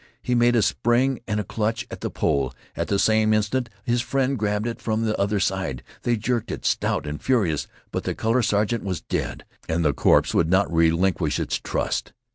[0.19, 2.55] He made a spring and a clutch at the pole.
[2.75, 5.83] At the same instant his friend grabbed it from the other side.
[6.01, 9.93] They jerked at it, stout and furious, but the color sergeant was dead, and the
[9.93, 12.13] corpse would not relinquish its trust.